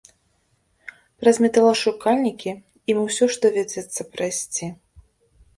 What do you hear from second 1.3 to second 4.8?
металашукальнікі ім усё ж давядзецца прайсці.